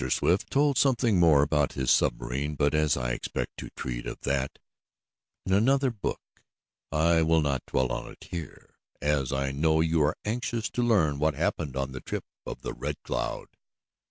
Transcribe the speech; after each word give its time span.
Swift 0.09 0.49
told 0.49 0.79
something 0.79 1.19
more 1.19 1.43
about 1.43 1.73
his 1.73 1.91
submarine, 1.91 2.55
but, 2.55 2.73
as 2.73 2.97
I 2.97 3.11
expect 3.11 3.51
to 3.57 3.69
treat 3.69 4.07
of 4.07 4.19
that 4.21 4.57
in 5.45 5.53
another 5.53 5.91
book, 5.91 6.41
I 6.91 7.21
will 7.21 7.41
not 7.41 7.61
dwell 7.67 7.91
on 7.91 8.11
it 8.11 8.25
here, 8.31 8.73
as 8.99 9.31
I 9.31 9.51
know 9.51 9.79
you 9.79 10.01
are 10.01 10.17
anxious 10.25 10.71
to 10.71 10.81
learn 10.81 11.19
what 11.19 11.35
happened 11.35 11.75
on 11.75 11.91
the 11.91 12.01
trip 12.01 12.25
of 12.47 12.63
the 12.63 12.73
Red 12.73 12.95
Cloud. 13.03 13.49